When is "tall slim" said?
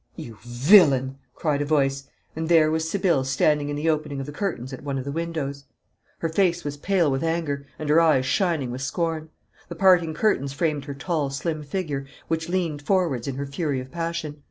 10.95-11.61